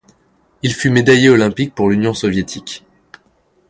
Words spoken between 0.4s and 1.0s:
Il fut